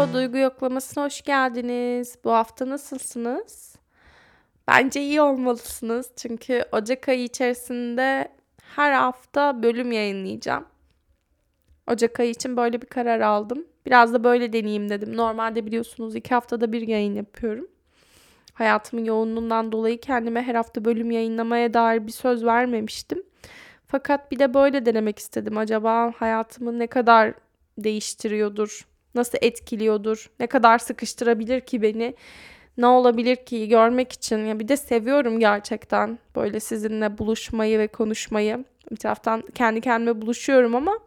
Duygu 0.00 0.38
Yoklaması'na 0.38 1.04
hoş 1.04 1.22
geldiniz. 1.22 2.18
Bu 2.24 2.32
hafta 2.32 2.68
nasılsınız? 2.68 3.76
Bence 4.68 5.00
iyi 5.00 5.20
olmalısınız. 5.20 6.10
Çünkü 6.16 6.64
Ocak 6.72 7.08
ayı 7.08 7.24
içerisinde 7.24 8.28
her 8.76 8.92
hafta 8.92 9.62
bölüm 9.62 9.92
yayınlayacağım. 9.92 10.64
Ocak 11.90 12.20
ayı 12.20 12.30
için 12.30 12.56
böyle 12.56 12.82
bir 12.82 12.86
karar 12.86 13.20
aldım. 13.20 13.66
Biraz 13.86 14.14
da 14.14 14.24
böyle 14.24 14.52
deneyeyim 14.52 14.88
dedim. 14.88 15.16
Normalde 15.16 15.66
biliyorsunuz 15.66 16.14
iki 16.14 16.34
haftada 16.34 16.72
bir 16.72 16.88
yayın 16.88 17.14
yapıyorum. 17.14 17.68
Hayatımın 18.54 19.04
yoğunluğundan 19.04 19.72
dolayı 19.72 20.00
kendime 20.00 20.42
her 20.42 20.54
hafta 20.54 20.84
bölüm 20.84 21.10
yayınlamaya 21.10 21.74
dair 21.74 22.06
bir 22.06 22.12
söz 22.12 22.44
vermemiştim. 22.44 23.22
Fakat 23.86 24.32
bir 24.32 24.38
de 24.38 24.54
böyle 24.54 24.86
denemek 24.86 25.18
istedim. 25.18 25.58
Acaba 25.58 26.12
hayatımı 26.16 26.78
ne 26.78 26.86
kadar 26.86 27.34
değiştiriyordur? 27.78 28.89
Nasıl 29.14 29.38
etkiliyordur? 29.42 30.30
Ne 30.40 30.46
kadar 30.46 30.78
sıkıştırabilir 30.78 31.60
ki 31.60 31.82
beni? 31.82 32.14
Ne 32.78 32.86
olabilir 32.86 33.36
ki 33.36 33.68
görmek 33.68 34.12
için? 34.12 34.46
Ya 34.46 34.58
bir 34.58 34.68
de 34.68 34.76
seviyorum 34.76 35.40
gerçekten 35.40 36.18
böyle 36.36 36.60
sizinle 36.60 37.18
buluşmayı 37.18 37.78
ve 37.78 37.88
konuşmayı. 37.88 38.64
Bir 38.90 38.96
taraftan 38.96 39.42
kendi 39.54 39.80
kendime 39.80 40.22
buluşuyorum 40.22 40.74
ama 40.74 40.98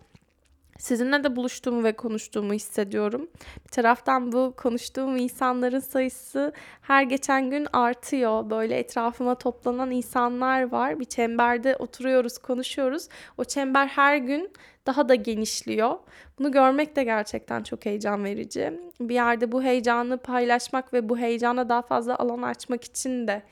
Sizinle 0.79 1.23
de 1.23 1.35
buluştuğumu 1.35 1.83
ve 1.83 1.91
konuştuğumu 1.91 2.53
hissediyorum. 2.53 3.27
Bir 3.65 3.69
taraftan 3.69 4.31
bu 4.31 4.53
konuştuğum 4.57 5.17
insanların 5.17 5.79
sayısı 5.79 6.53
her 6.81 7.03
geçen 7.03 7.49
gün 7.49 7.67
artıyor. 7.73 8.49
Böyle 8.49 8.77
etrafıma 8.77 9.35
toplanan 9.35 9.91
insanlar 9.91 10.71
var. 10.71 10.99
Bir 10.99 11.05
çemberde 11.05 11.75
oturuyoruz, 11.75 12.37
konuşuyoruz. 12.37 13.07
O 13.37 13.43
çember 13.43 13.87
her 13.87 14.17
gün 14.17 14.51
daha 14.85 15.09
da 15.09 15.15
genişliyor. 15.15 15.99
Bunu 16.39 16.51
görmek 16.51 16.95
de 16.95 17.03
gerçekten 17.03 17.63
çok 17.63 17.85
heyecan 17.85 18.23
verici. 18.23 18.79
Bir 18.99 19.13
yerde 19.13 19.51
bu 19.51 19.63
heyecanı 19.63 20.17
paylaşmak 20.17 20.93
ve 20.93 21.09
bu 21.09 21.17
heyecana 21.17 21.69
daha 21.69 21.81
fazla 21.81 22.17
alan 22.17 22.41
açmak 22.41 22.83
için 22.83 23.27
de 23.27 23.43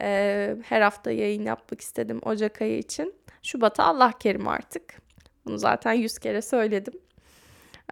e, 0.00 0.56
her 0.64 0.80
hafta 0.80 1.10
yayın 1.10 1.42
yapmak 1.42 1.80
istedim 1.80 2.20
Ocak 2.24 2.62
ayı 2.62 2.78
için. 2.78 3.14
Şubat'a 3.42 3.84
Allah 3.84 4.12
kerim 4.20 4.48
artık. 4.48 5.01
Bunu 5.46 5.58
zaten 5.58 5.92
yüz 5.92 6.18
kere 6.18 6.42
söyledim. 6.42 6.94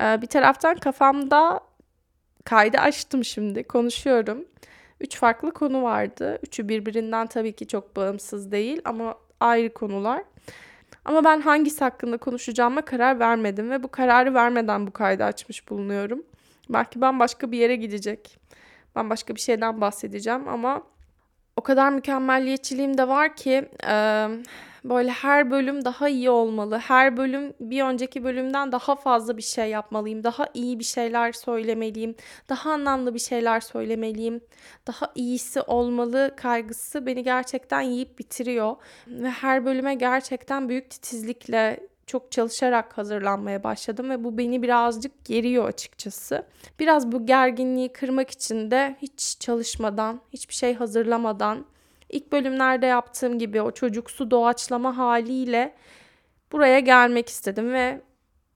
Ee, 0.00 0.22
bir 0.22 0.26
taraftan 0.26 0.76
kafamda 0.76 1.60
kaydı 2.44 2.78
açtım 2.78 3.24
şimdi. 3.24 3.64
Konuşuyorum. 3.64 4.44
Üç 5.00 5.16
farklı 5.16 5.52
konu 5.52 5.82
vardı. 5.82 6.38
Üçü 6.42 6.68
birbirinden 6.68 7.26
tabii 7.26 7.52
ki 7.52 7.66
çok 7.66 7.96
bağımsız 7.96 8.52
değil 8.52 8.80
ama 8.84 9.14
ayrı 9.40 9.74
konular. 9.74 10.22
Ama 11.04 11.24
ben 11.24 11.40
hangisi 11.40 11.84
hakkında 11.84 12.16
konuşacağıma 12.16 12.82
karar 12.82 13.20
vermedim 13.20 13.70
ve 13.70 13.82
bu 13.82 13.88
kararı 13.88 14.34
vermeden 14.34 14.86
bu 14.86 14.90
kaydı 14.90 15.24
açmış 15.24 15.68
bulunuyorum. 15.68 16.22
Belki 16.68 17.00
bambaşka 17.00 17.52
bir 17.52 17.58
yere 17.58 17.76
gidecek. 17.76 18.38
Bambaşka 18.94 19.34
bir 19.34 19.40
şeyden 19.40 19.80
bahsedeceğim 19.80 20.48
ama 20.48 20.82
o 21.56 21.62
kadar 21.62 21.92
mükemmelliyetçiliğim 21.92 22.98
de 22.98 23.08
var 23.08 23.36
ki 23.36 23.68
e, 23.86 24.28
böyle 24.84 25.10
her 25.10 25.50
bölüm 25.50 25.84
daha 25.84 26.08
iyi 26.08 26.30
olmalı. 26.30 26.78
Her 26.78 27.16
bölüm 27.16 27.52
bir 27.60 27.82
önceki 27.82 28.24
bölümden 28.24 28.72
daha 28.72 28.96
fazla 28.96 29.36
bir 29.36 29.42
şey 29.42 29.70
yapmalıyım. 29.70 30.24
Daha 30.24 30.46
iyi 30.54 30.78
bir 30.78 30.84
şeyler 30.84 31.32
söylemeliyim. 31.32 32.14
Daha 32.48 32.72
anlamlı 32.72 33.14
bir 33.14 33.18
şeyler 33.18 33.60
söylemeliyim. 33.60 34.40
Daha 34.86 35.12
iyisi 35.14 35.60
olmalı 35.60 36.34
kaygısı 36.36 37.06
beni 37.06 37.22
gerçekten 37.22 37.80
yiyip 37.80 38.18
bitiriyor. 38.18 38.76
Ve 39.06 39.30
her 39.30 39.64
bölüme 39.64 39.94
gerçekten 39.94 40.68
büyük 40.68 40.90
titizlikle 40.90 41.80
çok 42.10 42.32
çalışarak 42.32 42.98
hazırlanmaya 42.98 43.64
başladım 43.64 44.10
ve 44.10 44.24
bu 44.24 44.38
beni 44.38 44.62
birazcık 44.62 45.24
geriyor 45.24 45.68
açıkçası. 45.68 46.46
Biraz 46.78 47.12
bu 47.12 47.26
gerginliği 47.26 47.92
kırmak 47.92 48.30
için 48.30 48.70
de 48.70 48.96
hiç 49.02 49.36
çalışmadan, 49.40 50.20
hiçbir 50.32 50.54
şey 50.54 50.74
hazırlamadan 50.74 51.66
ilk 52.10 52.32
bölümlerde 52.32 52.86
yaptığım 52.86 53.38
gibi 53.38 53.62
o 53.62 53.70
çocuksu 53.70 54.30
doğaçlama 54.30 54.96
haliyle 54.96 55.74
buraya 56.52 56.80
gelmek 56.80 57.28
istedim 57.28 57.72
ve 57.72 58.00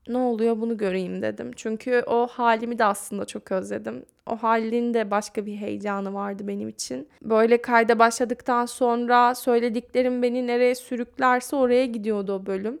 ne 0.07 0.17
oluyor 0.17 0.61
bunu 0.61 0.77
göreyim 0.77 1.21
dedim. 1.21 1.51
Çünkü 1.55 2.03
o 2.07 2.27
halimi 2.27 2.79
de 2.79 2.85
aslında 2.85 3.25
çok 3.25 3.51
özledim. 3.51 4.05
O 4.25 4.35
halin 4.35 4.93
de 4.93 5.11
başka 5.11 5.45
bir 5.45 5.55
heyecanı 5.55 6.13
vardı 6.13 6.47
benim 6.47 6.69
için. 6.69 7.07
Böyle 7.21 7.61
kayda 7.61 7.99
başladıktan 7.99 8.65
sonra 8.65 9.35
söylediklerim 9.35 10.23
beni 10.23 10.47
nereye 10.47 10.75
sürüklerse 10.75 11.55
oraya 11.55 11.85
gidiyordu 11.85 12.33
o 12.33 12.45
bölüm. 12.45 12.79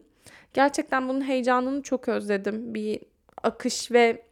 Gerçekten 0.53 1.09
bunun 1.09 1.21
heyecanını 1.27 1.81
çok 1.81 2.07
özledim. 2.07 2.73
Bir 2.73 2.99
akış 3.43 3.91
ve 3.91 4.23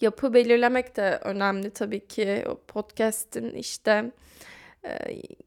yapı 0.00 0.34
belirlemek 0.34 0.96
de 0.96 1.18
önemli 1.24 1.70
tabii 1.70 2.06
ki. 2.06 2.44
O 2.48 2.54
podcast'in 2.54 3.50
işte 3.50 4.10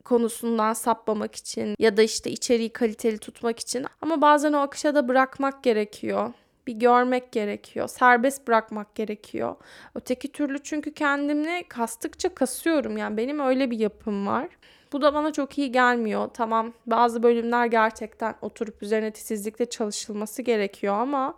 konusundan 0.03 0.73
sapmamak 0.73 1.35
için 1.35 1.75
ya 1.79 1.97
da 1.97 2.01
işte 2.01 2.31
içeriği 2.31 2.69
kaliteli 2.69 3.17
tutmak 3.17 3.59
için. 3.59 3.85
Ama 4.01 4.21
bazen 4.21 4.53
o 4.53 4.57
akışa 4.57 4.95
da 4.95 5.07
bırakmak 5.07 5.63
gerekiyor. 5.63 6.33
Bir 6.67 6.73
görmek 6.73 7.31
gerekiyor. 7.31 7.87
Serbest 7.87 8.47
bırakmak 8.47 8.95
gerekiyor. 8.95 9.55
Öteki 9.95 10.31
türlü 10.31 10.63
çünkü 10.63 10.93
kendimi 10.93 11.63
kastıkça 11.67 12.35
kasıyorum. 12.35 12.97
Yani 12.97 13.17
benim 13.17 13.39
öyle 13.39 13.71
bir 13.71 13.79
yapım 13.79 14.27
var. 14.27 14.47
Bu 14.93 15.01
da 15.01 15.13
bana 15.13 15.33
çok 15.33 15.57
iyi 15.57 15.71
gelmiyor. 15.71 16.29
Tamam 16.33 16.73
bazı 16.85 17.23
bölümler 17.23 17.65
gerçekten 17.65 18.35
oturup 18.41 18.83
üzerine 18.83 19.11
titizlikle 19.11 19.65
çalışılması 19.65 20.41
gerekiyor 20.41 20.95
ama 20.95 21.35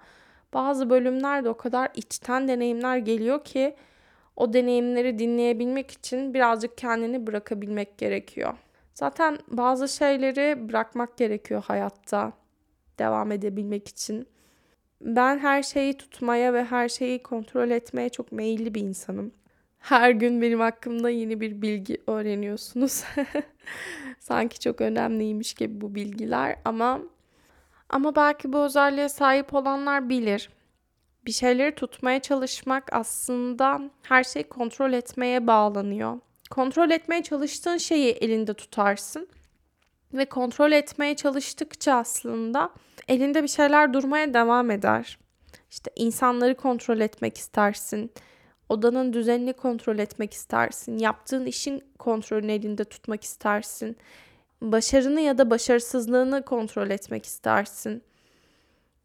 bazı 0.53 0.89
bölümlerde 0.89 1.49
o 1.49 1.57
kadar 1.57 1.89
içten 1.95 2.47
deneyimler 2.47 2.97
geliyor 2.97 3.43
ki 3.43 3.75
o 4.35 4.53
deneyimleri 4.53 5.19
dinleyebilmek 5.19 5.91
için 5.91 6.33
birazcık 6.33 6.77
kendini 6.77 7.27
bırakabilmek 7.27 7.97
gerekiyor. 7.97 8.53
Zaten 8.93 9.37
bazı 9.47 9.87
şeyleri 9.87 10.69
bırakmak 10.69 11.17
gerekiyor 11.17 11.63
hayatta 11.67 12.33
devam 12.99 13.31
edebilmek 13.31 13.87
için. 13.87 14.27
Ben 15.01 15.39
her 15.39 15.63
şeyi 15.63 15.97
tutmaya 15.97 16.53
ve 16.53 16.63
her 16.65 16.89
şeyi 16.89 17.23
kontrol 17.23 17.69
etmeye 17.69 18.09
çok 18.09 18.31
meyilli 18.31 18.75
bir 18.75 18.81
insanım. 18.81 19.31
Her 19.79 20.11
gün 20.11 20.41
benim 20.41 20.59
hakkımda 20.59 21.09
yeni 21.09 21.41
bir 21.41 21.61
bilgi 21.61 21.97
öğreniyorsunuz. 22.07 23.03
Sanki 24.19 24.59
çok 24.59 24.81
önemliymiş 24.81 25.53
gibi 25.53 25.81
bu 25.81 25.95
bilgiler 25.95 26.55
ama 26.65 26.99
ama 27.89 28.15
belki 28.15 28.53
bu 28.53 28.57
özelliğe 28.57 29.09
sahip 29.09 29.53
olanlar 29.53 30.09
bilir. 30.09 30.49
Bir 31.25 31.31
şeyleri 31.31 31.75
tutmaya 31.75 32.21
çalışmak 32.21 32.93
aslında 32.93 33.81
her 34.03 34.23
şeyi 34.23 34.43
kontrol 34.43 34.93
etmeye 34.93 35.47
bağlanıyor. 35.47 36.19
Kontrol 36.49 36.89
etmeye 36.91 37.23
çalıştığın 37.23 37.77
şeyi 37.77 38.11
elinde 38.11 38.53
tutarsın 38.53 39.27
ve 40.13 40.25
kontrol 40.25 40.71
etmeye 40.71 41.15
çalıştıkça 41.15 41.93
aslında 41.93 42.69
elinde 43.07 43.43
bir 43.43 43.47
şeyler 43.47 43.93
durmaya 43.93 44.33
devam 44.33 44.71
eder. 44.71 45.19
İşte 45.71 45.91
insanları 45.95 46.55
kontrol 46.55 46.99
etmek 46.99 47.37
istersin 47.37 48.11
Odanın 48.73 49.13
düzenini 49.13 49.53
kontrol 49.53 49.99
etmek 49.99 50.33
istersin. 50.33 50.97
Yaptığın 50.97 51.45
işin 51.45 51.83
kontrolünü 51.99 52.51
elinde 52.51 52.83
tutmak 52.83 53.23
istersin. 53.23 53.97
Başarını 54.61 55.21
ya 55.21 55.37
da 55.37 55.49
başarısızlığını 55.49 56.45
kontrol 56.45 56.89
etmek 56.89 57.25
istersin. 57.25 58.03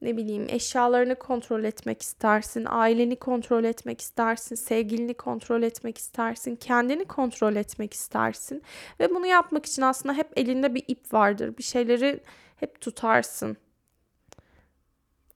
Ne 0.02 0.16
bileyim 0.16 0.46
eşyalarını 0.48 1.14
kontrol 1.14 1.64
etmek 1.64 2.02
istersin, 2.02 2.66
aileni 2.68 3.16
kontrol 3.16 3.64
etmek 3.64 4.00
istersin, 4.00 4.54
sevgilini 4.54 5.14
kontrol 5.14 5.62
etmek 5.62 5.98
istersin, 5.98 6.56
kendini 6.56 7.04
kontrol 7.04 7.56
etmek 7.56 7.94
istersin. 7.94 8.62
Ve 9.00 9.10
bunu 9.10 9.26
yapmak 9.26 9.66
için 9.66 9.82
aslında 9.82 10.14
hep 10.14 10.28
elinde 10.36 10.74
bir 10.74 10.84
ip 10.88 11.12
vardır. 11.12 11.58
Bir 11.58 11.62
şeyleri 11.62 12.20
hep 12.56 12.80
tutarsın. 12.80 13.56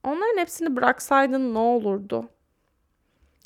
Onların 0.03 0.37
hepsini 0.37 0.75
bıraksaydın 0.75 1.53
ne 1.53 1.59
olurdu? 1.59 2.29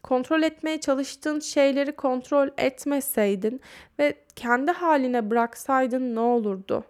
kontrol 0.08 0.42
etmeye 0.42 0.80
çalıştığın 0.80 1.40
şeyleri 1.40 1.96
kontrol 1.96 2.50
etmeseydin 2.58 3.62
ve 4.00 4.14
kendi 4.36 4.72
haline 4.72 5.30
bıraksaydın 5.30 6.16
ne 6.16 6.20
olurdu? 6.20 6.84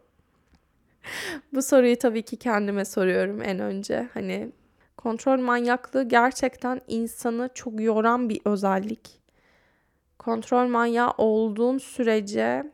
Bu 1.54 1.62
soruyu 1.62 2.00
tabii 2.00 2.22
ki 2.22 2.38
kendime 2.38 2.86
soruyorum 2.86 3.42
en 3.42 3.60
önce. 3.60 4.10
Hani 4.14 4.52
kontrol 4.98 5.40
manyaklığı 5.40 6.04
gerçekten 6.04 6.82
insanı 6.88 7.50
çok 7.54 7.82
yoran 7.82 8.30
bir 8.30 8.42
özellik. 8.46 9.22
Kontrol 10.20 10.68
manyağı 10.68 11.12
olduğun 11.18 11.78
sürece 11.78 12.72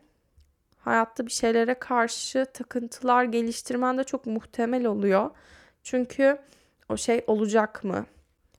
hayatta 0.78 1.26
bir 1.26 1.32
şeylere 1.32 1.74
karşı 1.74 2.46
takıntılar 2.54 3.24
geliştirmen 3.24 3.98
de 3.98 4.04
çok 4.04 4.26
muhtemel 4.26 4.86
oluyor. 4.86 5.30
Çünkü 5.84 6.38
o 6.90 6.98
şey 6.98 7.24
olacak 7.28 7.84
mı? 7.84 8.06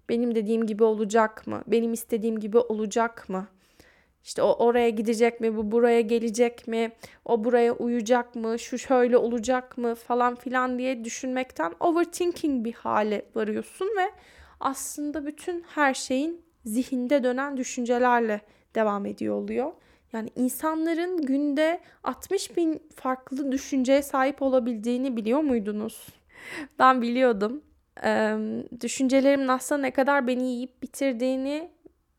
Benim 0.08 0.34
dediğim 0.34 0.66
gibi 0.66 0.84
olacak 0.84 1.46
mı? 1.46 1.62
Benim 1.66 1.92
istediğim 1.92 2.40
gibi 2.40 2.58
olacak 2.58 3.28
mı? 3.28 3.46
İşte 4.24 4.42
o 4.42 4.52
oraya 4.66 4.88
gidecek 4.88 5.40
mi? 5.40 5.56
Bu 5.56 5.70
buraya 5.70 6.00
gelecek 6.00 6.68
mi? 6.68 6.92
O 7.24 7.44
buraya 7.44 7.72
uyacak 7.72 8.34
mı? 8.34 8.58
Şu 8.58 8.78
şöyle 8.78 9.16
olacak 9.16 9.78
mı? 9.78 9.94
Falan 9.94 10.34
filan 10.34 10.78
diye 10.78 11.04
düşünmekten 11.04 11.72
overthinking 11.80 12.64
bir 12.64 12.72
hale 12.72 13.22
varıyorsun 13.34 13.86
ve 13.86 14.10
aslında 14.60 15.26
bütün 15.26 15.64
her 15.74 15.94
şeyin 15.94 16.42
zihinde 16.64 17.24
dönen 17.24 17.56
düşüncelerle 17.56 18.40
devam 18.74 19.06
ediyor 19.06 19.34
oluyor. 19.34 19.72
Yani 20.12 20.30
insanların 20.36 21.22
günde 21.22 21.80
60 22.04 22.56
bin 22.56 22.82
farklı 22.96 23.52
düşünceye 23.52 24.02
sahip 24.02 24.42
olabildiğini 24.42 25.16
biliyor 25.16 25.40
muydunuz? 25.40 26.06
Ben 26.78 27.02
biliyordum. 27.02 27.62
Ee, 28.04 28.36
düşüncelerimin 28.80 29.48
aslında 29.48 29.80
ne 29.80 29.90
kadar 29.90 30.26
beni 30.26 30.46
yiyip 30.46 30.82
bitirdiğini 30.82 31.73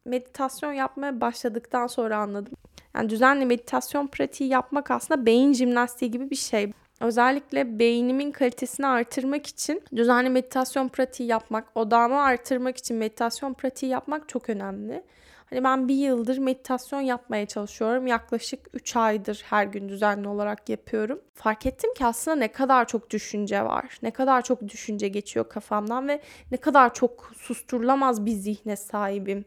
meditasyon 0.06 0.74
yapmaya 0.74 1.22
başladıktan 1.22 1.88
sonra 1.88 2.18
anladım. 2.18 2.54
Yani 2.96 3.10
düzenli 3.10 3.46
meditasyon 3.46 4.08
pratiği 4.08 4.50
yapmak 4.50 4.92
aslında 4.92 5.26
beyin 5.26 5.54
jimnastiği 5.54 6.12
gibi 6.12 6.30
bir 6.30 6.36
şey. 6.36 6.72
Özellikle 7.02 7.80
beynimin 7.80 8.32
kalitesini 8.32 8.88
artırmak 8.88 9.48
için 9.48 9.82
düzenli 9.96 10.30
meditasyon 10.30 10.88
pratiği 10.88 11.30
yapmak, 11.30 11.66
odağımı 11.76 12.22
artırmak 12.22 12.78
için 12.78 12.98
meditasyon 12.98 13.54
pratiği 13.54 13.92
yapmak 13.92 14.30
çok 14.30 14.50
önemli. 14.50 15.04
Hani 15.50 15.64
ben 15.64 15.88
bir 15.88 15.96
yıldır 15.96 16.38
meditasyon 16.38 17.02
yapmaya 17.02 17.46
çalışıyorum. 17.46 18.08
Yaklaşık 18.08 18.60
3 18.74 18.96
aydır 18.96 19.44
her 19.50 19.66
gün 19.66 19.90
düzenli 19.90 20.28
olarak 20.28 20.70
yapıyorum. 20.70 21.22
Fark 21.34 21.66
ettim 21.66 21.94
ki 21.94 22.06
aslında 22.06 22.38
ne 22.38 22.48
kadar 22.48 22.88
çok 22.88 23.10
düşünce 23.10 23.64
var. 23.64 24.00
Ne 24.02 24.12
kadar 24.12 24.42
çok 24.42 24.68
düşünce 24.68 25.08
geçiyor 25.08 25.50
kafamdan 25.50 26.08
ve 26.08 26.22
ne 26.52 26.58
kadar 26.58 26.94
çok 26.94 27.32
susturulamaz 27.38 28.26
bir 28.26 28.32
zihne 28.32 28.76
sahibim. 28.76 29.46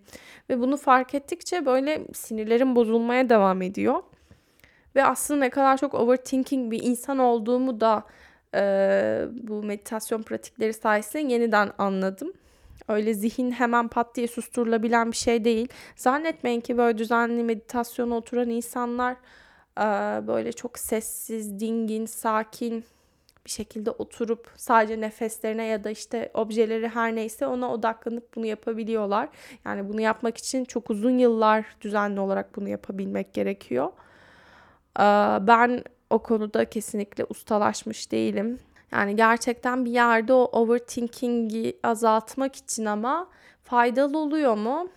Ve 0.50 0.60
bunu 0.60 0.76
fark 0.76 1.14
ettikçe 1.14 1.66
böyle 1.66 2.06
sinirlerim 2.14 2.76
bozulmaya 2.76 3.28
devam 3.28 3.62
ediyor. 3.62 4.02
Ve 4.96 5.04
aslında 5.04 5.40
ne 5.40 5.50
kadar 5.50 5.76
çok 5.76 5.94
overthinking 5.94 6.72
bir 6.72 6.82
insan 6.82 7.18
olduğumu 7.18 7.80
da 7.80 8.04
e, 8.54 8.60
bu 9.32 9.62
meditasyon 9.62 10.22
pratikleri 10.22 10.72
sayesinde 10.72 11.32
yeniden 11.32 11.72
anladım. 11.78 12.32
Öyle 12.88 13.14
zihin 13.14 13.50
hemen 13.50 13.88
pat 13.88 14.14
diye 14.16 14.28
susturulabilen 14.28 15.12
bir 15.12 15.16
şey 15.16 15.44
değil. 15.44 15.68
Zannetmeyin 15.96 16.60
ki 16.60 16.78
böyle 16.78 16.98
düzenli 16.98 17.42
meditasyona 17.42 18.16
oturan 18.16 18.50
insanlar 18.50 19.16
böyle 20.26 20.52
çok 20.52 20.78
sessiz, 20.78 21.60
dingin, 21.60 22.06
sakin 22.06 22.84
bir 23.44 23.50
şekilde 23.50 23.90
oturup 23.90 24.50
sadece 24.56 25.00
nefeslerine 25.00 25.64
ya 25.64 25.84
da 25.84 25.90
işte 25.90 26.30
objeleri 26.34 26.88
her 26.88 27.14
neyse 27.14 27.46
ona 27.46 27.72
odaklanıp 27.72 28.36
bunu 28.36 28.46
yapabiliyorlar. 28.46 29.28
Yani 29.64 29.88
bunu 29.88 30.00
yapmak 30.00 30.36
için 30.36 30.64
çok 30.64 30.90
uzun 30.90 31.18
yıllar 31.18 31.66
düzenli 31.80 32.20
olarak 32.20 32.56
bunu 32.56 32.68
yapabilmek 32.68 33.34
gerekiyor. 33.34 33.92
Ben 35.40 35.84
o 36.10 36.18
konuda 36.18 36.64
kesinlikle 36.64 37.24
ustalaşmış 37.24 38.12
değilim. 38.12 38.58
Yani 38.92 39.16
gerçekten 39.16 39.84
bir 39.84 39.90
yerde 39.90 40.32
o 40.32 40.44
overthinking'i 40.52 41.76
azaltmak 41.82 42.56
için 42.56 42.84
ama 42.84 43.28
faydalı 43.64 44.18
oluyor 44.18 44.56
mu? 44.56 44.88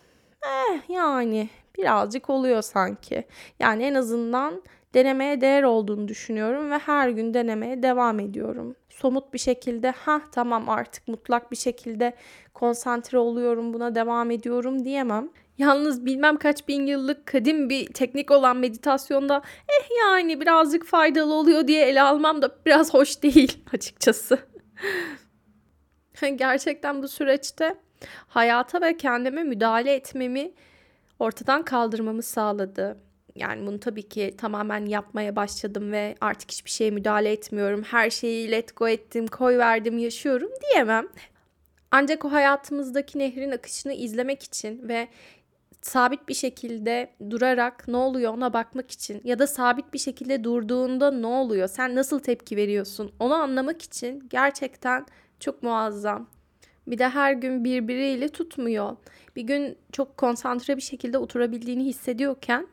Eh 0.44 0.90
yani 0.90 1.50
birazcık 1.78 2.30
oluyor 2.30 2.62
sanki. 2.62 3.24
Yani 3.60 3.84
en 3.84 3.94
azından 3.94 4.64
denemeye 4.94 5.42
değer 5.42 5.64
olduğunu 5.64 6.08
düşünüyorum 6.08 6.72
ve 6.72 6.78
her 6.78 7.10
gün 7.10 7.34
denemeye 7.34 7.84
devam 7.84 8.20
ediyorum. 8.20 8.76
Somut 8.90 9.34
bir 9.34 9.40
şekilde 9.40 9.92
ha 9.92 10.22
tamam 10.32 10.70
artık 10.70 11.08
mutlak 11.08 11.52
bir 11.52 11.56
şekilde 11.58 12.14
konsantre 12.54 13.18
oluyorum 13.18 13.74
buna 13.74 13.96
devam 13.96 14.32
ediyorum 14.32 14.86
diyemem. 14.86 15.30
Yalnız 15.58 16.06
bilmem 16.06 16.38
kaç 16.38 16.68
bin 16.68 16.88
yıllık 16.88 17.26
kadim 17.26 17.70
bir 17.70 17.86
teknik 17.86 18.32
olan 18.32 18.58
meditasyonda 18.58 19.42
eh 19.70 19.90
yani 20.00 20.42
birazcık 20.42 20.86
faydalı 20.86 21.34
oluyor 21.34 21.68
diye 21.68 21.86
ele 21.86 22.02
almam 22.02 22.42
da 22.42 22.56
biraz 22.66 22.94
hoş 22.94 23.24
değil 23.24 23.64
açıkçası. 23.74 24.40
Gerçekten 26.36 27.04
bu 27.04 27.08
süreçte 27.08 27.76
hayata 28.28 28.82
ve 28.82 28.98
kendime 28.98 29.44
müdahale 29.44 29.94
etmemi 29.94 30.52
ortadan 31.20 31.66
kaldırmamı 31.66 32.24
sağladı. 32.24 32.98
Yani 33.36 33.68
bunu 33.68 33.80
tabii 33.80 34.10
ki 34.10 34.36
tamamen 34.38 34.86
yapmaya 34.86 35.36
başladım 35.36 35.92
ve 35.92 36.16
artık 36.22 36.52
hiçbir 36.52 36.70
şeye 36.70 36.92
müdahale 36.92 37.32
etmiyorum. 37.32 37.84
Her 37.84 38.10
şeyi 38.10 38.52
let 38.52 38.76
go 38.76 38.88
ettim, 38.88 39.28
koy 39.28 39.58
verdim, 39.58 39.98
yaşıyorum 39.98 40.50
diyemem. 40.62 41.08
Ancak 41.92 42.26
o 42.26 42.32
hayatımızdaki 42.32 43.20
nehrin 43.20 43.52
akışını 43.52 43.94
izlemek 43.94 44.44
için 44.44 44.88
ve 44.88 45.08
sabit 45.82 46.30
bir 46.30 46.34
şekilde 46.34 47.14
durarak 47.30 47.88
ne 47.88 47.98
oluyor 47.98 48.34
ona 48.34 48.54
bakmak 48.54 48.92
için 48.92 49.22
ya 49.24 49.40
da 49.40 49.48
sabit 49.48 49.94
bir 49.94 50.00
şekilde 50.00 50.44
durduğunda 50.44 51.12
ne 51.12 51.28
oluyor? 51.28 51.68
Sen 51.68 51.96
nasıl 51.96 52.20
tepki 52.20 52.56
veriyorsun? 52.56 53.12
Onu 53.20 53.34
anlamak 53.34 53.82
için 53.82 54.28
gerçekten 54.30 55.06
çok 55.40 55.64
muazzam. 55.64 56.28
Bir 56.88 56.98
de 56.98 57.10
her 57.10 57.34
gün 57.34 57.64
birbiriyle 57.64 58.30
tutmuyor. 58.30 58.96
Bir 59.36 59.42
gün 59.42 59.78
çok 59.92 60.18
konsantre 60.18 60.78
bir 60.78 60.82
şekilde 60.82 61.18
oturabildiğini 61.18 61.86
hissediyorken 61.86 62.68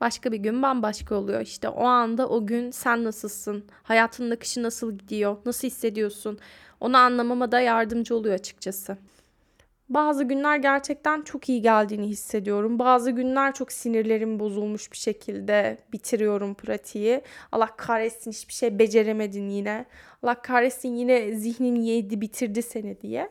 başka 0.00 0.32
bir 0.32 0.36
gün 0.36 0.62
bambaşka 0.62 1.14
oluyor. 1.14 1.40
İşte 1.40 1.68
o 1.68 1.84
anda 1.84 2.28
o 2.28 2.46
gün 2.46 2.70
sen 2.70 3.04
nasılsın? 3.04 3.64
Hayatının 3.82 4.30
akışı 4.30 4.62
nasıl 4.62 4.98
gidiyor? 4.98 5.36
Nasıl 5.46 5.68
hissediyorsun? 5.68 6.38
Onu 6.80 6.96
anlamama 6.96 7.52
da 7.52 7.60
yardımcı 7.60 8.16
oluyor 8.16 8.34
açıkçası. 8.34 8.98
Bazı 9.88 10.24
günler 10.24 10.56
gerçekten 10.56 11.22
çok 11.22 11.48
iyi 11.48 11.62
geldiğini 11.62 12.08
hissediyorum. 12.08 12.78
Bazı 12.78 13.10
günler 13.10 13.54
çok 13.54 13.72
sinirlerim 13.72 14.40
bozulmuş 14.40 14.92
bir 14.92 14.96
şekilde 14.96 15.78
bitiriyorum 15.92 16.54
pratiği. 16.54 17.20
Allah 17.52 17.76
kahretsin 17.76 18.30
hiçbir 18.30 18.52
şey 18.54 18.78
beceremedin 18.78 19.48
yine. 19.48 19.86
Allah 20.22 20.42
kahretsin 20.42 20.96
yine 20.96 21.32
zihnin 21.32 21.76
yedi 21.76 22.20
bitirdi 22.20 22.62
seni 22.62 23.00
diye. 23.00 23.30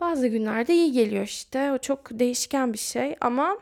Bazı 0.00 0.26
günlerde 0.26 0.74
iyi 0.74 0.92
geliyor 0.92 1.24
işte. 1.24 1.72
O 1.72 1.78
çok 1.78 2.18
değişken 2.18 2.72
bir 2.72 2.78
şey 2.78 3.16
ama 3.20 3.58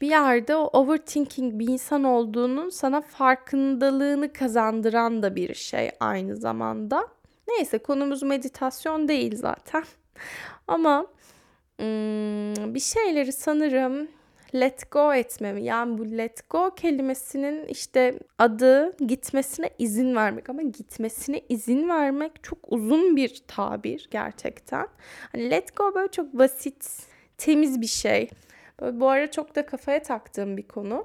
bir 0.00 0.08
yerde 0.08 0.56
o 0.56 0.64
overthinking 0.64 1.58
bir 1.58 1.68
insan 1.68 2.04
olduğunun 2.04 2.68
sana 2.68 3.00
farkındalığını 3.00 4.32
kazandıran 4.32 5.22
da 5.22 5.36
bir 5.36 5.54
şey 5.54 5.90
aynı 6.00 6.36
zamanda. 6.36 7.08
Neyse 7.48 7.78
konumuz 7.78 8.22
meditasyon 8.22 9.08
değil 9.08 9.36
zaten. 9.36 9.84
Ama 10.68 11.06
bir 12.74 12.80
şeyleri 12.80 13.32
sanırım 13.32 14.08
let 14.54 14.90
go 14.90 15.14
etmemi 15.14 15.62
yani 15.62 15.98
bu 15.98 16.10
let 16.18 16.50
go 16.50 16.74
kelimesinin 16.74 17.66
işte 17.66 18.18
adı 18.38 18.96
gitmesine 19.06 19.70
izin 19.78 20.16
vermek 20.16 20.50
ama 20.50 20.62
gitmesine 20.62 21.40
izin 21.48 21.88
vermek 21.88 22.44
çok 22.44 22.58
uzun 22.68 23.16
bir 23.16 23.42
tabir 23.48 24.08
gerçekten. 24.10 24.86
Hani 25.32 25.50
let 25.50 25.76
go 25.76 25.94
böyle 25.94 26.10
çok 26.10 26.32
basit, 26.32 27.06
temiz 27.38 27.80
bir 27.80 27.86
şey. 27.86 28.30
Böyle 28.80 29.00
bu 29.00 29.08
ara 29.08 29.30
çok 29.30 29.56
da 29.56 29.66
kafaya 29.66 30.02
taktığım 30.02 30.56
bir 30.56 30.68
konu. 30.68 31.04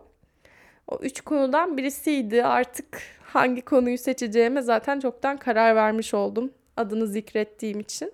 O 0.88 0.97
üç 1.01 1.21
konudan 1.21 1.77
birisiydi. 1.77 2.43
Artık 2.43 3.01
hangi 3.24 3.62
konuyu 3.62 3.97
seçeceğime 3.97 4.62
zaten 4.62 5.00
çoktan 5.00 5.38
karar 5.38 5.75
vermiş 5.75 6.13
oldum. 6.13 6.51
Adını 6.77 7.07
zikrettiğim 7.07 7.79
için. 7.79 8.12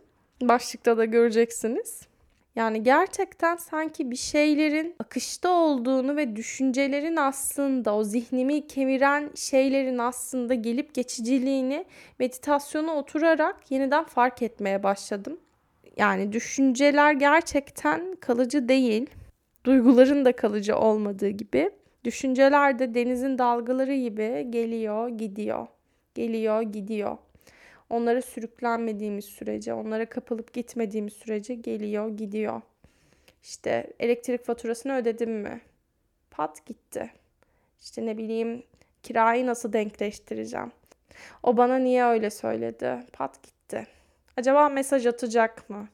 Başlıkta 0.50 0.98
da 0.98 1.06
göreceksiniz. 1.06 2.08
Yani 2.56 2.84
gerçekten 2.84 3.56
sanki 3.56 4.12
bir 4.12 4.16
şeylerin 4.16 4.96
akışta 5.00 5.50
olduğunu 5.50 6.16
ve 6.16 6.36
düşüncelerin 6.36 7.16
aslında 7.16 7.96
o 7.96 8.04
zihnimi 8.04 8.68
kemiren 8.68 9.30
şeylerin 9.36 9.98
aslında 9.98 10.54
gelip 10.54 10.94
geçiciliğini 10.94 11.86
meditasyona 12.20 12.96
oturarak 12.96 13.72
yeniden 13.72 14.04
fark 14.04 14.42
etmeye 14.42 14.84
başladım. 14.84 15.40
Yani 15.98 16.34
düşünceler 16.34 17.14
gerçekten 17.14 18.16
kalıcı 18.16 18.68
değil. 18.68 19.10
Duyguların 19.64 20.26
da 20.26 20.36
kalıcı 20.36 20.78
olmadığı 20.78 21.30
gibi. 21.30 21.72
Düşünceler 22.04 22.80
de 22.80 22.94
denizin 22.94 23.38
dalgaları 23.38 23.96
gibi 23.96 24.48
geliyor, 24.50 25.10
gidiyor. 25.10 25.68
Geliyor, 26.16 26.62
gidiyor 26.62 27.18
onlara 27.90 28.22
sürüklenmediğimiz 28.22 29.26
sürece, 29.26 29.74
onlara 29.74 30.10
kapılıp 30.10 30.54
gitmediğimiz 30.54 31.14
sürece 31.14 31.56
geliyor, 31.56 32.18
gidiyor. 32.18 32.62
İşte 33.44 33.94
elektrik 34.00 34.46
faturasını 34.46 34.96
ödedim 34.96 35.32
mi? 35.32 35.62
Pat 36.32 36.66
gitti. 36.66 37.12
İşte 37.82 38.06
ne 38.06 38.18
bileyim 38.18 38.64
kirayı 39.04 39.46
nasıl 39.46 39.74
denkleştireceğim? 39.74 40.72
O 41.44 41.58
bana 41.58 41.78
niye 41.78 42.06
öyle 42.06 42.30
söyledi? 42.30 43.00
Pat 43.14 43.44
gitti. 43.44 43.88
Acaba 44.38 44.70
mesaj 44.70 45.06
atacak 45.06 45.70
mı? 45.70 45.88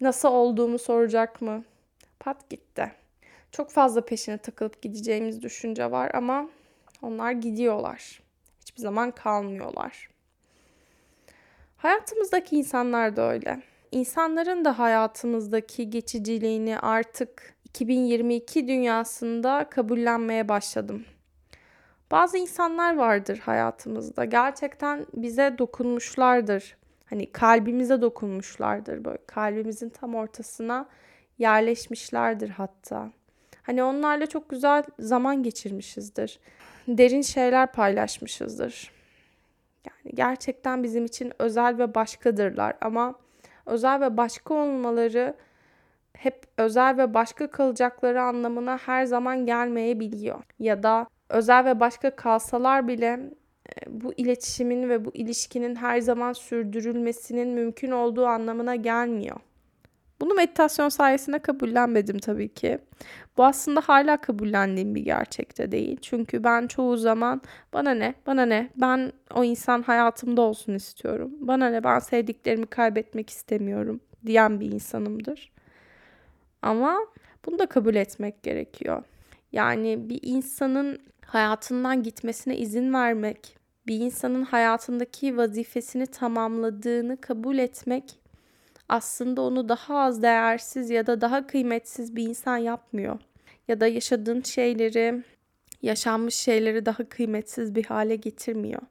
Nasıl 0.00 0.28
olduğumu 0.28 0.78
soracak 0.78 1.42
mı? 1.42 1.64
Pat 2.20 2.50
gitti. 2.50 2.92
Çok 3.52 3.70
fazla 3.70 4.04
peşine 4.04 4.38
takılıp 4.38 4.82
gideceğimiz 4.82 5.42
düşünce 5.42 5.90
var 5.90 6.10
ama 6.14 6.48
onlar 7.02 7.32
gidiyorlar. 7.32 8.20
Hiçbir 8.60 8.80
zaman 8.80 9.10
kalmıyorlar. 9.10 10.08
Hayatımızdaki 11.78 12.56
insanlar 12.56 13.16
da 13.16 13.32
öyle. 13.32 13.62
İnsanların 13.92 14.64
da 14.64 14.78
hayatımızdaki 14.78 15.90
geçiciliğini 15.90 16.78
artık 16.78 17.54
2022 17.64 18.68
dünyasında 18.68 19.68
kabullenmeye 19.70 20.48
başladım. 20.48 21.04
Bazı 22.10 22.38
insanlar 22.38 22.96
vardır 22.96 23.38
hayatımızda. 23.38 24.24
Gerçekten 24.24 25.06
bize 25.14 25.54
dokunmuşlardır. 25.58 26.76
Hani 27.04 27.32
kalbimize 27.32 28.02
dokunmuşlardır 28.02 29.04
böyle 29.04 29.18
kalbimizin 29.26 29.88
tam 29.88 30.14
ortasına 30.14 30.88
yerleşmişlerdir 31.38 32.48
hatta. 32.48 33.10
Hani 33.62 33.82
onlarla 33.82 34.26
çok 34.26 34.48
güzel 34.48 34.84
zaman 34.98 35.42
geçirmişizdir. 35.42 36.38
Derin 36.88 37.22
şeyler 37.22 37.72
paylaşmışızdır. 37.72 38.97
Gerçekten 40.14 40.82
bizim 40.82 41.04
için 41.04 41.32
özel 41.38 41.78
ve 41.78 41.94
başkadırlar 41.94 42.76
ama 42.80 43.14
özel 43.66 44.00
ve 44.00 44.16
başka 44.16 44.54
olmaları 44.54 45.34
hep 46.12 46.42
özel 46.58 46.98
ve 46.98 47.14
başka 47.14 47.50
kalacakları 47.50 48.22
anlamına 48.22 48.78
her 48.78 49.04
zaman 49.04 49.46
gelmeyebiliyor. 49.46 50.42
Ya 50.58 50.82
da 50.82 51.06
özel 51.28 51.64
ve 51.64 51.80
başka 51.80 52.16
kalsalar 52.16 52.88
bile 52.88 53.06
e, 53.06 54.00
bu 54.02 54.14
iletişimin 54.14 54.88
ve 54.88 55.04
bu 55.04 55.10
ilişkinin 55.14 55.74
her 55.76 56.00
zaman 56.00 56.32
sürdürülmesinin 56.32 57.48
mümkün 57.48 57.90
olduğu 57.90 58.26
anlamına 58.26 58.76
gelmiyor. 58.76 59.36
Bunu 60.20 60.34
meditasyon 60.34 60.88
sayesinde 60.88 61.38
kabullenmedim 61.38 62.18
tabii 62.18 62.48
ki. 62.48 62.78
Bu 63.36 63.44
aslında 63.44 63.80
hala 63.80 64.20
kabullendiğim 64.20 64.94
bir 64.94 65.00
gerçekte 65.00 65.72
değil. 65.72 65.96
Çünkü 66.02 66.44
ben 66.44 66.66
çoğu 66.66 66.96
zaman 66.96 67.42
bana 67.72 67.90
ne, 67.90 68.14
bana 68.26 68.46
ne, 68.46 68.70
ben 68.76 69.12
o 69.34 69.44
insan 69.44 69.82
hayatımda 69.82 70.42
olsun 70.42 70.74
istiyorum. 70.74 71.30
Bana 71.40 71.70
ne, 71.70 71.84
ben 71.84 71.98
sevdiklerimi 71.98 72.66
kaybetmek 72.66 73.30
istemiyorum 73.30 74.00
diyen 74.26 74.60
bir 74.60 74.72
insanımdır. 74.72 75.52
Ama 76.62 76.98
bunu 77.46 77.58
da 77.58 77.66
kabul 77.66 77.94
etmek 77.94 78.42
gerekiyor. 78.42 79.02
Yani 79.52 80.10
bir 80.10 80.20
insanın 80.22 80.98
hayatından 81.26 82.02
gitmesine 82.02 82.56
izin 82.56 82.94
vermek, 82.94 83.58
bir 83.86 84.00
insanın 84.00 84.42
hayatındaki 84.42 85.36
vazifesini 85.36 86.06
tamamladığını 86.06 87.20
kabul 87.20 87.58
etmek 87.58 88.18
aslında 88.88 89.42
onu 89.42 89.68
daha 89.68 89.98
az 90.00 90.22
değersiz 90.22 90.90
ya 90.90 91.06
da 91.06 91.20
daha 91.20 91.46
kıymetsiz 91.46 92.16
bir 92.16 92.28
insan 92.28 92.56
yapmıyor. 92.56 93.20
Ya 93.68 93.80
da 93.80 93.86
yaşadığın 93.86 94.42
şeyleri, 94.42 95.22
yaşanmış 95.82 96.34
şeyleri 96.34 96.86
daha 96.86 97.08
kıymetsiz 97.08 97.74
bir 97.74 97.84
hale 97.84 98.16
getirmiyor. 98.16 98.82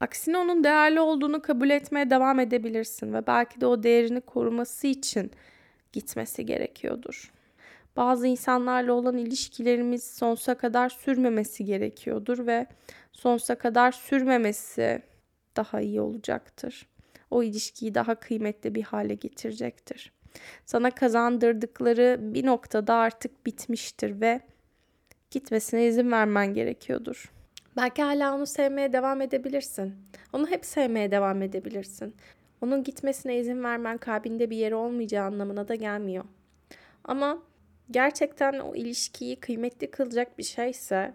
Aksine 0.00 0.38
onun 0.38 0.64
değerli 0.64 1.00
olduğunu 1.00 1.42
kabul 1.42 1.70
etmeye 1.70 2.10
devam 2.10 2.40
edebilirsin 2.40 3.12
ve 3.12 3.26
belki 3.26 3.60
de 3.60 3.66
o 3.66 3.82
değerini 3.82 4.20
koruması 4.20 4.86
için 4.86 5.30
gitmesi 5.92 6.46
gerekiyordur. 6.46 7.32
Bazı 7.96 8.26
insanlarla 8.26 8.92
olan 8.92 9.16
ilişkilerimiz 9.16 10.04
sonsuza 10.04 10.54
kadar 10.54 10.88
sürmemesi 10.88 11.64
gerekiyordur 11.64 12.46
ve 12.46 12.66
sonsuza 13.12 13.54
kadar 13.54 13.92
sürmemesi 13.92 15.02
daha 15.56 15.80
iyi 15.80 16.00
olacaktır. 16.00 16.86
O 17.34 17.42
ilişkiyi 17.42 17.94
daha 17.94 18.14
kıymetli 18.14 18.74
bir 18.74 18.82
hale 18.82 19.14
getirecektir. 19.14 20.12
Sana 20.66 20.90
kazandırdıkları 20.90 22.18
bir 22.20 22.46
noktada 22.46 22.94
artık 22.94 23.46
bitmiştir 23.46 24.20
ve 24.20 24.40
gitmesine 25.30 25.86
izin 25.86 26.12
vermen 26.12 26.54
gerekiyordur. 26.54 27.32
Belki 27.76 28.02
hala 28.02 28.34
onu 28.34 28.46
sevmeye 28.46 28.92
devam 28.92 29.20
edebilirsin. 29.20 29.94
Onu 30.32 30.46
hep 30.46 30.64
sevmeye 30.64 31.10
devam 31.10 31.42
edebilirsin. 31.42 32.14
Onun 32.60 32.84
gitmesine 32.84 33.38
izin 33.38 33.64
vermen 33.64 33.98
kalbinde 33.98 34.50
bir 34.50 34.56
yeri 34.56 34.74
olmayacağı 34.74 35.26
anlamına 35.26 35.68
da 35.68 35.74
gelmiyor. 35.74 36.24
Ama 37.04 37.42
gerçekten 37.90 38.58
o 38.58 38.74
ilişkiyi 38.74 39.36
kıymetli 39.36 39.90
kılacak 39.90 40.38
bir 40.38 40.42
şeyse 40.42 41.14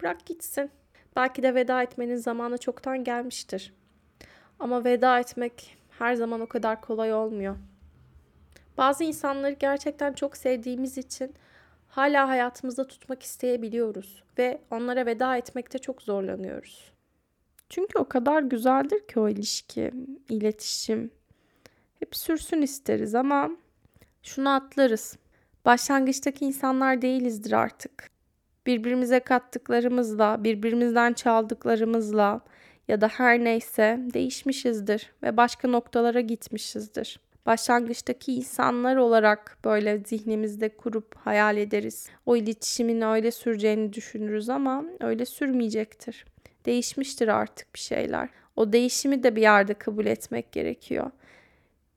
bırak 0.00 0.26
gitsin. 0.26 0.70
Belki 1.16 1.42
de 1.42 1.54
veda 1.54 1.82
etmenin 1.82 2.16
zamanı 2.16 2.58
çoktan 2.58 3.04
gelmiştir. 3.04 3.77
Ama 4.58 4.84
veda 4.84 5.20
etmek 5.20 5.76
her 5.98 6.14
zaman 6.14 6.40
o 6.40 6.46
kadar 6.46 6.80
kolay 6.80 7.14
olmuyor. 7.14 7.56
Bazı 8.78 9.04
insanları 9.04 9.52
gerçekten 9.52 10.12
çok 10.12 10.36
sevdiğimiz 10.36 10.98
için 10.98 11.34
hala 11.88 12.28
hayatımızda 12.28 12.86
tutmak 12.86 13.22
isteyebiliyoruz 13.22 14.22
ve 14.38 14.60
onlara 14.70 15.06
veda 15.06 15.36
etmekte 15.36 15.78
çok 15.78 16.02
zorlanıyoruz. 16.02 16.92
Çünkü 17.68 17.98
o 17.98 18.08
kadar 18.08 18.42
güzeldir 18.42 19.06
ki 19.06 19.20
o 19.20 19.28
ilişki, 19.28 19.92
iletişim. 20.28 21.10
Hep 21.98 22.16
sürsün 22.16 22.62
isteriz 22.62 23.14
ama 23.14 23.50
şunu 24.22 24.54
atlarız. 24.54 25.16
Başlangıçtaki 25.64 26.44
insanlar 26.44 27.02
değilizdir 27.02 27.52
artık. 27.52 28.10
Birbirimize 28.66 29.20
kattıklarımızla, 29.20 30.44
birbirimizden 30.44 31.12
çaldıklarımızla 31.12 32.40
ya 32.88 33.00
da 33.00 33.08
her 33.08 33.44
neyse 33.44 34.00
değişmişizdir 34.14 35.12
ve 35.22 35.36
başka 35.36 35.68
noktalara 35.68 36.20
gitmişizdir. 36.20 37.20
Başlangıçtaki 37.46 38.34
insanlar 38.34 38.96
olarak 38.96 39.58
böyle 39.64 39.98
zihnimizde 39.98 40.68
kurup 40.76 41.16
hayal 41.16 41.56
ederiz. 41.56 42.08
O 42.26 42.36
iletişimin 42.36 43.00
öyle 43.00 43.30
süreceğini 43.30 43.92
düşünürüz 43.92 44.48
ama 44.48 44.84
öyle 45.00 45.24
sürmeyecektir 45.26 46.24
değişmiştir 46.68 47.28
artık 47.28 47.74
bir 47.74 47.80
şeyler. 47.80 48.28
O 48.56 48.72
değişimi 48.72 49.22
de 49.22 49.36
bir 49.36 49.42
yerde 49.42 49.74
kabul 49.74 50.06
etmek 50.06 50.52
gerekiyor. 50.52 51.10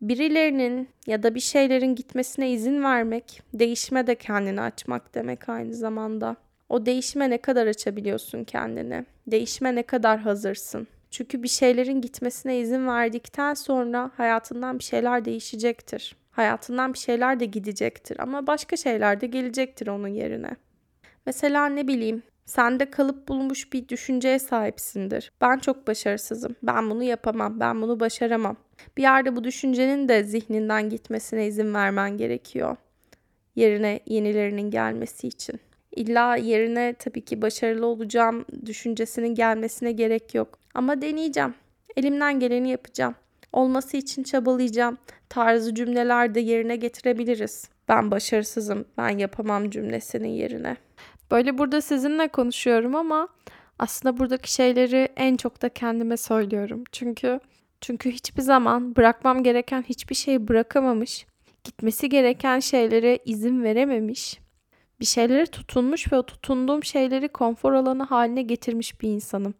Birilerinin 0.01 0.89
ya 1.07 1.23
da 1.23 1.35
bir 1.35 1.39
şeylerin 1.39 1.95
gitmesine 1.95 2.51
izin 2.51 2.83
vermek, 2.83 3.41
değişime 3.53 4.07
de 4.07 4.15
kendini 4.15 4.61
açmak 4.61 5.15
demek 5.15 5.49
aynı 5.49 5.73
zamanda. 5.73 6.35
O 6.71 6.85
değişime 6.85 7.29
ne 7.29 7.37
kadar 7.37 7.67
açabiliyorsun 7.67 8.43
kendini? 8.43 9.05
Değişime 9.27 9.75
ne 9.75 9.83
kadar 9.83 10.19
hazırsın? 10.19 10.87
Çünkü 11.09 11.43
bir 11.43 11.47
şeylerin 11.47 12.01
gitmesine 12.01 12.59
izin 12.59 12.87
verdikten 12.87 13.53
sonra 13.53 14.11
hayatından 14.17 14.79
bir 14.79 14.83
şeyler 14.83 15.25
değişecektir. 15.25 16.15
Hayatından 16.31 16.93
bir 16.93 16.99
şeyler 16.99 17.39
de 17.39 17.45
gidecektir 17.45 18.19
ama 18.19 18.47
başka 18.47 18.77
şeyler 18.77 19.21
de 19.21 19.27
gelecektir 19.27 19.87
onun 19.87 20.07
yerine. 20.07 20.55
Mesela 21.25 21.65
ne 21.65 21.87
bileyim 21.87 22.23
Sende 22.45 22.91
kalıp 22.91 23.27
bulmuş 23.27 23.73
bir 23.73 23.87
düşünceye 23.87 24.39
sahipsindir. 24.39 25.31
Ben 25.41 25.57
çok 25.57 25.87
başarısızım. 25.87 26.55
Ben 26.63 26.89
bunu 26.89 27.03
yapamam. 27.03 27.59
Ben 27.59 27.81
bunu 27.81 27.99
başaramam. 27.99 28.57
Bir 28.97 29.01
yerde 29.01 29.35
bu 29.35 29.43
düşüncenin 29.43 30.09
de 30.09 30.23
zihninden 30.23 30.89
gitmesine 30.89 31.47
izin 31.47 31.73
vermen 31.73 32.17
gerekiyor. 32.17 32.75
Yerine 33.55 33.99
yenilerinin 34.05 34.71
gelmesi 34.71 35.27
için. 35.27 35.59
İlla 35.95 36.35
yerine 36.35 36.93
tabii 36.99 37.25
ki 37.25 37.41
başarılı 37.41 37.85
olacağım 37.85 38.45
düşüncesinin 38.65 39.35
gelmesine 39.35 39.91
gerek 39.91 40.35
yok. 40.35 40.59
Ama 40.73 41.01
deneyeceğim. 41.01 41.53
Elimden 41.97 42.39
geleni 42.39 42.69
yapacağım. 42.69 43.15
Olması 43.53 43.97
için 43.97 44.23
çabalayacağım. 44.23 44.97
Tarzı 45.29 45.75
cümleler 45.75 46.35
de 46.35 46.39
yerine 46.39 46.75
getirebiliriz. 46.75 47.69
Ben 47.89 48.11
başarısızım, 48.11 48.85
ben 48.97 49.17
yapamam 49.17 49.69
cümlesinin 49.69 50.29
yerine. 50.29 50.77
Böyle 51.31 51.57
burada 51.57 51.81
sizinle 51.81 52.27
konuşuyorum 52.27 52.95
ama 52.95 53.27
aslında 53.79 54.17
buradaki 54.17 54.53
şeyleri 54.53 55.09
en 55.15 55.37
çok 55.37 55.61
da 55.61 55.69
kendime 55.69 56.17
söylüyorum. 56.17 56.83
Çünkü 56.91 57.39
çünkü 57.81 58.11
hiçbir 58.11 58.41
zaman 58.41 58.95
bırakmam 58.95 59.43
gereken 59.43 59.81
hiçbir 59.81 60.15
şeyi 60.15 60.47
bırakamamış, 60.47 61.25
gitmesi 61.63 62.09
gereken 62.09 62.59
şeylere 62.59 63.19
izin 63.25 63.63
verememiş, 63.63 64.39
bir 65.01 65.05
şeylere 65.05 65.45
tutunmuş 65.45 66.11
ve 66.11 66.17
o 66.17 66.23
tutunduğum 66.23 66.83
şeyleri 66.83 67.27
konfor 67.27 67.73
alanı 67.73 68.03
haline 68.03 68.41
getirmiş 68.41 69.01
bir 69.01 69.09
insanım 69.09 69.53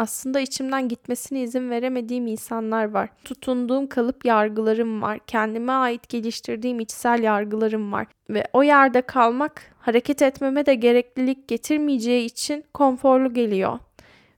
aslında 0.00 0.40
içimden 0.40 0.88
gitmesine 0.88 1.42
izin 1.42 1.70
veremediğim 1.70 2.26
insanlar 2.26 2.90
var. 2.90 3.08
Tutunduğum 3.24 3.86
kalıp 3.86 4.24
yargılarım 4.24 5.02
var. 5.02 5.18
Kendime 5.26 5.72
ait 5.72 6.08
geliştirdiğim 6.08 6.80
içsel 6.80 7.22
yargılarım 7.22 7.92
var. 7.92 8.06
Ve 8.30 8.44
o 8.52 8.62
yerde 8.62 9.02
kalmak 9.02 9.62
hareket 9.78 10.22
etmeme 10.22 10.66
de 10.66 10.74
gereklilik 10.74 11.48
getirmeyeceği 11.48 12.26
için 12.26 12.64
konforlu 12.74 13.34
geliyor. 13.34 13.78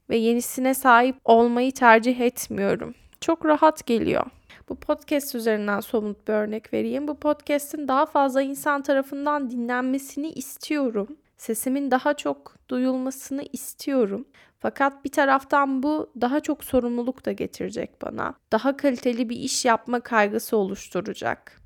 Ve 0.09 0.17
yenisine 0.17 0.73
sahip 0.73 1.15
olmayı 1.25 1.71
tercih 1.71 2.19
etmiyorum. 2.19 2.93
Çok 3.21 3.45
rahat 3.45 3.85
geliyor. 3.85 4.25
Bu 4.69 4.75
podcast 4.75 5.35
üzerinden 5.35 5.79
somut 5.79 6.27
bir 6.27 6.33
örnek 6.33 6.73
vereyim. 6.73 7.07
Bu 7.07 7.15
podcast'in 7.15 7.87
daha 7.87 8.05
fazla 8.05 8.41
insan 8.41 8.81
tarafından 8.81 9.51
dinlenmesini 9.51 10.29
istiyorum. 10.29 11.07
Sesimin 11.37 11.91
daha 11.91 12.13
çok 12.13 12.55
duyulmasını 12.69 13.43
istiyorum. 13.53 14.25
Fakat 14.59 15.05
bir 15.05 15.11
taraftan 15.11 15.83
bu 15.83 16.11
daha 16.21 16.39
çok 16.39 16.63
sorumluluk 16.63 17.25
da 17.25 17.31
getirecek 17.31 18.01
bana. 18.01 18.33
Daha 18.51 18.77
kaliteli 18.77 19.29
bir 19.29 19.35
iş 19.35 19.65
yapma 19.65 19.99
kaygısı 19.99 20.57
oluşturacak. 20.57 21.61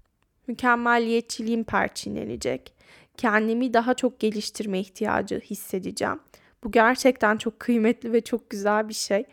Mükemmelliyetçiliğim 0.47 1.63
perçinlenecek. 1.63 2.73
Kendimi 3.17 3.73
daha 3.73 3.93
çok 3.93 4.19
geliştirme 4.19 4.79
ihtiyacı 4.79 5.39
hissedeceğim. 5.39 6.19
Bu 6.63 6.71
gerçekten 6.71 7.37
çok 7.37 7.59
kıymetli 7.59 8.13
ve 8.13 8.21
çok 8.21 8.49
güzel 8.49 8.89
bir 8.89 8.93
şey. 8.93 9.25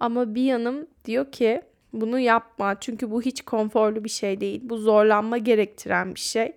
Ama 0.00 0.34
bir 0.34 0.42
yanım 0.42 0.86
diyor 1.04 1.32
ki 1.32 1.62
bunu 1.92 2.18
yapma 2.18 2.80
çünkü 2.80 3.10
bu 3.10 3.22
hiç 3.22 3.42
konforlu 3.42 4.04
bir 4.04 4.08
şey 4.08 4.40
değil. 4.40 4.60
Bu 4.64 4.76
zorlanma 4.76 5.38
gerektiren 5.38 6.14
bir 6.14 6.20
şey. 6.20 6.52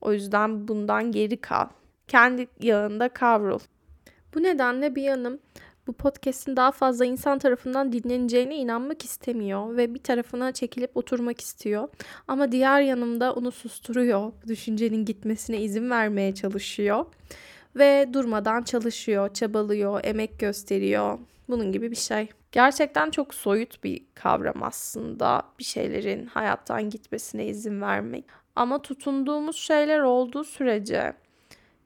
O 0.00 0.12
yüzden 0.12 0.68
bundan 0.68 1.12
geri 1.12 1.36
kal. 1.36 1.68
Kendi 2.08 2.48
yağında 2.60 3.08
kavrul. 3.08 3.60
Bu 4.34 4.42
nedenle 4.42 4.94
bir 4.94 5.02
yanım 5.02 5.38
bu 5.86 5.92
podcast'in 5.92 6.56
daha 6.56 6.72
fazla 6.72 7.04
insan 7.04 7.38
tarafından 7.38 7.92
dinleneceğine 7.92 8.56
inanmak 8.56 9.04
istemiyor 9.04 9.76
ve 9.76 9.94
bir 9.94 10.02
tarafına 10.02 10.52
çekilip 10.52 10.96
oturmak 10.96 11.40
istiyor. 11.40 11.88
Ama 12.28 12.52
diğer 12.52 12.80
yanımda 12.80 13.34
onu 13.34 13.50
susturuyor. 13.50 14.32
Düşüncenin 14.48 15.04
gitmesine 15.04 15.60
izin 15.60 15.90
vermeye 15.90 16.34
çalışıyor. 16.34 17.06
Ve 17.76 18.08
durmadan 18.12 18.62
çalışıyor, 18.62 19.34
çabalıyor, 19.34 20.00
emek 20.04 20.38
gösteriyor. 20.38 21.18
Bunun 21.48 21.72
gibi 21.72 21.90
bir 21.90 21.96
şey. 21.96 22.28
Gerçekten 22.54 23.10
çok 23.10 23.34
soyut 23.34 23.84
bir 23.84 24.06
kavram 24.14 24.62
aslında 24.62 25.42
bir 25.58 25.64
şeylerin 25.64 26.26
hayattan 26.26 26.90
gitmesine 26.90 27.46
izin 27.46 27.80
vermek. 27.80 28.24
Ama 28.56 28.82
tutunduğumuz 28.82 29.56
şeyler 29.56 30.00
olduğu 30.00 30.44
sürece, 30.44 31.14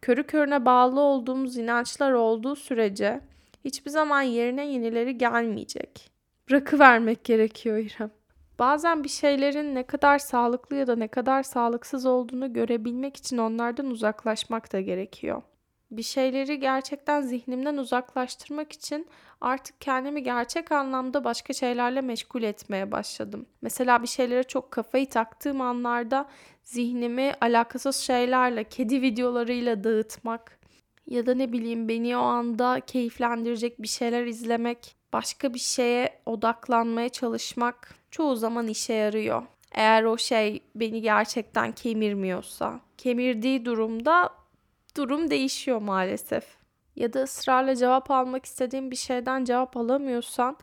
körü 0.02 0.22
körüne 0.22 0.64
bağlı 0.64 1.00
olduğumuz 1.00 1.56
inançlar 1.56 2.12
olduğu 2.12 2.56
sürece 2.56 3.20
hiçbir 3.64 3.90
zaman 3.90 4.22
yerine 4.22 4.66
yenileri 4.66 5.18
gelmeyecek. 5.18 6.10
Bırakıvermek 6.50 7.25
gerekiyor 7.25 7.78
İrem. 7.78 8.10
Bazen 8.58 9.04
bir 9.04 9.08
şeylerin 9.08 9.75
ne 9.75 9.82
kadar 9.82 10.18
sağlıklı 10.18 10.76
ya 10.76 10.87
da 10.87 10.96
ne 10.96 11.08
kadar 11.08 11.42
sağlıksız 11.42 12.06
olduğunu 12.06 12.52
görebilmek 12.52 13.16
için 13.16 13.38
onlardan 13.38 13.87
uzaklaşmak 13.87 14.72
da 14.72 14.80
gerekiyor. 14.80 15.42
Bir 15.90 16.02
şeyleri 16.02 16.61
gerçekten 16.61 17.21
zihnimden 17.21 17.76
uzaklaştırmak 17.76 18.73
için 18.73 19.07
artık 19.40 19.80
kendimi 19.80 20.23
gerçek 20.23 20.73
anlamda 20.73 21.25
başka 21.25 21.52
şeylerle 21.52 22.00
meşgul 22.00 22.42
etmeye 22.42 22.92
başladım. 22.92 23.47
Mesela 23.62 24.02
bir 24.02 24.09
şeylere 24.09 24.42
çok 24.42 24.71
kafayı 24.71 25.09
taktığım 25.09 25.61
anlarda 25.61 26.28
zihnimi 26.64 27.33
alakasız 27.40 27.97
şeylerle, 27.97 28.64
kedi 28.64 29.02
videolarıyla 29.02 29.85
dağıtmak 29.85 30.59
ya 31.07 31.26
da 31.26 31.35
ne 31.35 31.52
bileyim 31.52 31.88
beni 31.88 32.16
o 32.16 32.21
anda 32.21 32.80
keyiflendirecek 32.80 33.83
bir 33.83 33.88
şeyler 33.88 34.26
izlemek, 34.26 34.97
başka 35.12 35.54
bir 35.54 35.59
şeye 35.59 36.21
odaklanmaya 36.26 37.09
çalışmak 37.09 37.95
çoğu 38.11 38.37
zaman 38.37 38.66
işe 38.66 38.95
yarıyor. 38.95 39.42
Eğer 39.73 40.04
o 40.04 40.18
şey 40.18 40.62
beni 40.75 41.02
gerçekten 41.02 41.73
kemirmiyorsa, 41.73 42.80
kemirdiği 42.99 43.64
durumda 43.64 44.30
durum 44.97 45.30
değişiyor 45.30 45.80
maalesef. 45.80 46.45
Ya 46.97 47.12
da 47.12 47.23
ısrarla 47.23 47.76
cevap 47.76 48.11
almak 48.11 48.45
istediğin 48.45 48.90
bir 48.90 48.97
şeyden 48.97 49.45
cevap 49.45 49.76
alamıyorsan 49.76 50.57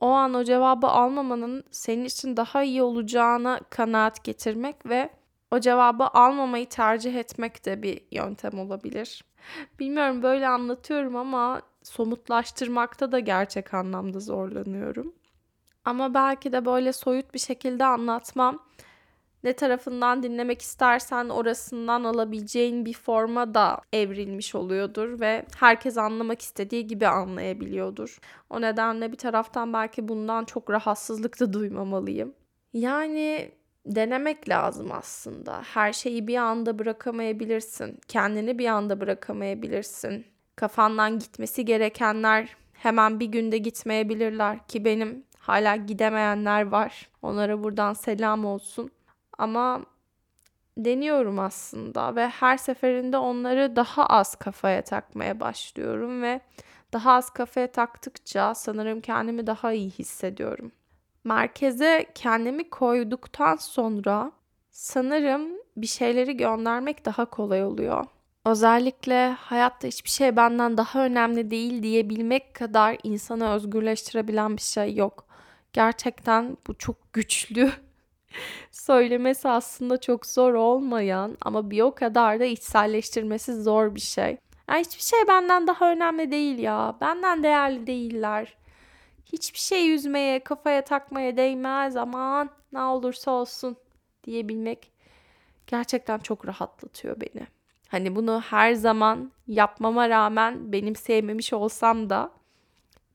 o 0.00 0.08
an 0.08 0.34
o 0.34 0.44
cevabı 0.44 0.86
almamanın 0.86 1.64
senin 1.70 2.04
için 2.04 2.36
daha 2.36 2.62
iyi 2.62 2.82
olacağına 2.82 3.60
kanaat 3.70 4.24
getirmek 4.24 4.86
ve 4.86 5.10
o 5.50 5.60
cevabı 5.60 6.04
almamayı 6.04 6.68
tercih 6.68 7.14
etmek 7.14 7.64
de 7.66 7.82
bir 7.82 8.00
yöntem 8.10 8.58
olabilir. 8.58 9.24
Bilmiyorum 9.78 10.22
böyle 10.22 10.48
anlatıyorum 10.48 11.16
ama 11.16 11.62
somutlaştırmakta 11.82 13.12
da 13.12 13.18
gerçek 13.18 13.74
anlamda 13.74 14.20
zorlanıyorum. 14.20 15.14
Ama 15.84 16.14
belki 16.14 16.52
de 16.52 16.64
böyle 16.64 16.92
soyut 16.92 17.34
bir 17.34 17.38
şekilde 17.38 17.84
anlatmam 17.84 18.58
ne 19.44 19.52
tarafından 19.52 20.22
dinlemek 20.22 20.62
istersen 20.62 21.28
orasından 21.28 22.04
alabileceğin 22.04 22.84
bir 22.84 22.94
forma 22.94 23.54
da 23.54 23.80
evrilmiş 23.92 24.54
oluyordur 24.54 25.20
ve 25.20 25.46
herkes 25.56 25.98
anlamak 25.98 26.42
istediği 26.42 26.86
gibi 26.86 27.06
anlayabiliyordur. 27.06 28.18
O 28.50 28.60
nedenle 28.60 29.12
bir 29.12 29.16
taraftan 29.16 29.72
belki 29.72 30.08
bundan 30.08 30.44
çok 30.44 30.70
rahatsızlık 30.70 31.40
da 31.40 31.52
duymamalıyım. 31.52 32.34
Yani 32.72 33.52
denemek 33.86 34.48
lazım 34.48 34.92
aslında. 34.92 35.62
Her 35.62 35.92
şeyi 35.92 36.26
bir 36.26 36.36
anda 36.36 36.78
bırakamayabilirsin. 36.78 38.00
Kendini 38.08 38.58
bir 38.58 38.66
anda 38.66 39.00
bırakamayabilirsin. 39.00 40.26
Kafandan 40.56 41.18
gitmesi 41.18 41.64
gerekenler 41.64 42.56
hemen 42.72 43.20
bir 43.20 43.26
günde 43.26 43.58
gitmeyebilirler 43.58 44.66
ki 44.66 44.84
benim 44.84 45.24
hala 45.38 45.76
gidemeyenler 45.76 46.66
var. 46.66 47.08
Onlara 47.22 47.62
buradan 47.62 47.92
selam 47.92 48.44
olsun. 48.44 48.90
Ama 49.40 49.80
deniyorum 50.76 51.38
aslında 51.38 52.16
ve 52.16 52.28
her 52.28 52.56
seferinde 52.56 53.16
onları 53.16 53.76
daha 53.76 54.06
az 54.06 54.34
kafaya 54.34 54.82
takmaya 54.82 55.40
başlıyorum 55.40 56.22
ve 56.22 56.40
daha 56.92 57.12
az 57.12 57.30
kafaya 57.30 57.72
taktıkça 57.72 58.54
sanırım 58.54 59.00
kendimi 59.00 59.46
daha 59.46 59.72
iyi 59.72 59.90
hissediyorum. 59.90 60.72
Merkeze 61.24 62.06
kendimi 62.14 62.70
koyduktan 62.70 63.56
sonra 63.56 64.32
sanırım 64.70 65.42
bir 65.76 65.86
şeyleri 65.86 66.36
göndermek 66.36 67.04
daha 67.04 67.24
kolay 67.24 67.64
oluyor. 67.64 68.04
Özellikle 68.46 69.30
hayatta 69.30 69.88
hiçbir 69.88 70.10
şey 70.10 70.36
benden 70.36 70.76
daha 70.76 71.04
önemli 71.04 71.50
değil 71.50 71.82
diyebilmek 71.82 72.54
kadar 72.54 72.96
insanı 73.02 73.50
özgürleştirebilen 73.50 74.56
bir 74.56 74.62
şey 74.62 74.94
yok. 74.94 75.26
Gerçekten 75.72 76.56
bu 76.66 76.74
çok 76.78 77.12
güçlü 77.12 77.72
söylemesi 78.80 79.48
aslında 79.48 80.00
çok 80.00 80.26
zor 80.26 80.54
olmayan 80.54 81.36
ama 81.40 81.70
bir 81.70 81.80
o 81.80 81.94
kadar 81.94 82.40
da 82.40 82.44
içselleştirmesi 82.44 83.62
zor 83.62 83.94
bir 83.94 84.00
şey. 84.00 84.36
Yani 84.68 84.80
hiçbir 84.80 85.02
şey 85.02 85.18
benden 85.28 85.66
daha 85.66 85.92
önemli 85.92 86.30
değil 86.30 86.58
ya. 86.58 86.96
Benden 87.00 87.42
değerli 87.42 87.86
değiller. 87.86 88.56
Hiçbir 89.32 89.58
şey 89.58 89.86
yüzmeye, 89.86 90.44
kafaya 90.44 90.84
takmaya 90.84 91.36
değmez 91.36 91.96
aman 91.96 92.50
ne 92.72 92.82
olursa 92.82 93.30
olsun 93.30 93.76
diyebilmek 94.24 94.92
gerçekten 95.66 96.18
çok 96.18 96.46
rahatlatıyor 96.46 97.20
beni. 97.20 97.46
Hani 97.88 98.16
bunu 98.16 98.40
her 98.40 98.72
zaman 98.72 99.32
yapmama 99.46 100.08
rağmen 100.08 100.72
benim 100.72 100.96
sevmemiş 100.96 101.52
olsam 101.52 102.10
da 102.10 102.30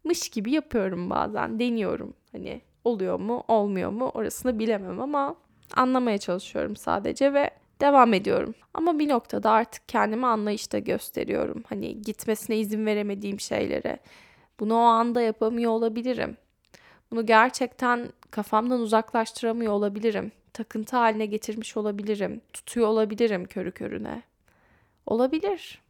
mış 0.04 0.30
gibi 0.30 0.52
yapıyorum 0.52 1.10
bazen. 1.10 1.60
Deniyorum. 1.60 2.14
Hani 2.32 2.62
oluyor 2.84 3.20
mu, 3.20 3.44
olmuyor 3.48 3.92
mu 3.92 4.10
orasını 4.14 4.60
bilemem 4.60 5.02
ama 5.02 5.36
anlamaya 5.74 6.18
çalışıyorum 6.18 6.76
sadece 6.76 7.34
ve 7.34 7.50
devam 7.82 8.14
ediyorum. 8.14 8.56
Ama 8.74 9.00
bir 9.00 9.10
noktada 9.10 9.52
artık 9.52 9.90
kendimi 9.90 10.26
anlayışta 10.26 10.80
gösteriyorum. 10.80 11.64
Hani 11.70 12.02
gitmesine 12.02 12.58
izin 12.58 12.86
veremediğim 12.86 13.40
şeylere. 13.40 14.00
Bunu 14.60 14.74
o 14.74 14.78
anda 14.78 15.22
yapamıyor 15.22 15.72
olabilirim. 15.72 16.38
Bunu 17.12 17.26
gerçekten 17.26 18.10
kafamdan 18.32 18.80
uzaklaştıramıyor 18.80 19.74
olabilirim. 19.74 20.32
Takıntı 20.54 20.98
haline 20.98 21.26
getirmiş 21.26 21.78
olabilirim. 21.78 22.42
Tutuyor 22.54 22.88
olabilirim 22.88 23.46
körü 23.46 23.72
körüne. 23.72 24.22
Olabilir. 25.06 25.82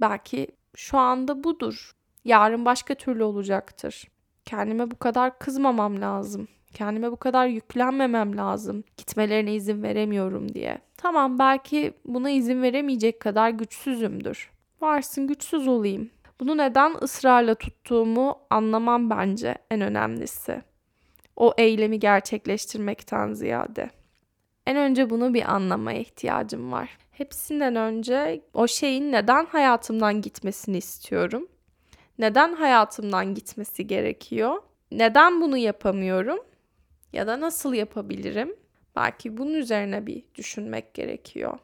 Belki 0.00 0.48
şu 0.76 0.98
anda 0.98 1.44
budur. 1.44 1.92
Yarın 2.24 2.64
başka 2.64 2.94
türlü 2.94 3.24
olacaktır. 3.24 4.08
Kendime 4.44 4.90
bu 4.90 4.98
kadar 4.98 5.38
kızmamam 5.38 6.00
lazım. 6.00 6.48
Kendime 6.74 7.12
bu 7.12 7.16
kadar 7.16 7.46
yüklenmemem 7.46 8.36
lazım. 8.36 8.84
Gitmelerine 8.96 9.54
izin 9.54 9.82
veremiyorum 9.82 10.54
diye. 10.54 10.78
Tamam 10.96 11.38
belki 11.38 11.92
buna 12.04 12.30
izin 12.30 12.62
veremeyecek 12.62 13.20
kadar 13.20 13.50
güçsüzümdür. 13.50 14.50
Varsın 14.80 15.26
güçsüz 15.26 15.68
olayım. 15.68 16.10
Bunu 16.40 16.56
neden 16.56 16.94
ısrarla 17.02 17.54
tuttuğumu 17.54 18.38
anlamam 18.50 19.10
bence 19.10 19.54
en 19.70 19.80
önemlisi. 19.80 20.62
O 21.36 21.54
eylemi 21.58 21.98
gerçekleştirmekten 21.98 23.32
ziyade. 23.32 23.90
En 24.66 24.76
önce 24.76 25.10
bunu 25.10 25.34
bir 25.34 25.54
anlamaya 25.54 25.98
ihtiyacım 25.98 26.72
var. 26.72 26.98
Hepsinden 27.10 27.76
önce 27.76 28.40
o 28.54 28.66
şeyin 28.66 29.12
neden 29.12 29.46
hayatımdan 29.46 30.22
gitmesini 30.22 30.76
istiyorum 30.76 31.48
neden 32.18 32.52
hayatımdan 32.54 33.34
gitmesi 33.34 33.86
gerekiyor? 33.86 34.62
Neden 34.92 35.40
bunu 35.40 35.56
yapamıyorum? 35.56 36.38
Ya 37.12 37.26
da 37.26 37.40
nasıl 37.40 37.74
yapabilirim? 37.74 38.56
Belki 38.96 39.36
bunun 39.36 39.54
üzerine 39.54 40.06
bir 40.06 40.22
düşünmek 40.34 40.94
gerekiyor. 40.94 41.58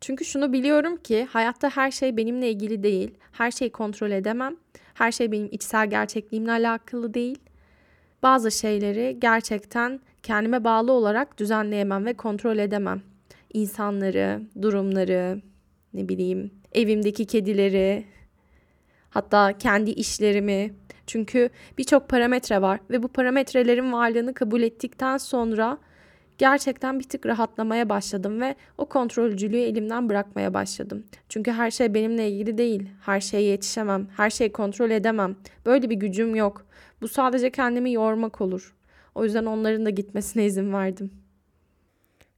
Çünkü 0.00 0.24
şunu 0.24 0.52
biliyorum 0.52 0.96
ki 0.96 1.24
hayatta 1.24 1.70
her 1.70 1.90
şey 1.90 2.16
benimle 2.16 2.50
ilgili 2.50 2.82
değil. 2.82 3.14
Her 3.32 3.50
şeyi 3.50 3.70
kontrol 3.70 4.10
edemem. 4.10 4.56
Her 4.94 5.12
şey 5.12 5.32
benim 5.32 5.48
içsel 5.52 5.90
gerçekliğimle 5.90 6.50
alakalı 6.50 7.14
değil. 7.14 7.38
Bazı 8.22 8.50
şeyleri 8.50 9.16
gerçekten 9.20 10.00
kendime 10.22 10.64
bağlı 10.64 10.92
olarak 10.92 11.38
düzenleyemem 11.38 12.06
ve 12.06 12.14
kontrol 12.14 12.58
edemem. 12.58 13.02
İnsanları, 13.52 14.42
durumları, 14.62 15.42
ne 15.94 16.08
bileyim, 16.08 16.50
evimdeki 16.72 17.26
kedileri, 17.26 18.04
Hatta 19.16 19.58
kendi 19.58 19.90
işlerimi. 19.90 20.74
Çünkü 21.06 21.50
birçok 21.78 22.08
parametre 22.08 22.62
var 22.62 22.80
ve 22.90 23.02
bu 23.02 23.08
parametrelerin 23.08 23.92
varlığını 23.92 24.34
kabul 24.34 24.62
ettikten 24.62 25.16
sonra 25.16 25.78
gerçekten 26.38 26.98
bir 26.98 27.08
tık 27.08 27.26
rahatlamaya 27.26 27.88
başladım 27.88 28.40
ve 28.40 28.54
o 28.78 28.86
kontrolcülüğü 28.86 29.58
elimden 29.58 30.08
bırakmaya 30.08 30.54
başladım. 30.54 31.04
Çünkü 31.28 31.52
her 31.52 31.70
şey 31.70 31.94
benimle 31.94 32.30
ilgili 32.30 32.58
değil. 32.58 32.88
Her 33.00 33.20
şeye 33.20 33.42
yetişemem. 33.42 34.08
Her 34.16 34.30
şeyi 34.30 34.52
kontrol 34.52 34.90
edemem. 34.90 35.36
Böyle 35.66 35.90
bir 35.90 35.96
gücüm 35.96 36.34
yok. 36.34 36.66
Bu 37.00 37.08
sadece 37.08 37.50
kendimi 37.50 37.92
yormak 37.92 38.40
olur. 38.40 38.76
O 39.14 39.24
yüzden 39.24 39.44
onların 39.44 39.86
da 39.86 39.90
gitmesine 39.90 40.44
izin 40.44 40.72
verdim. 40.72 41.10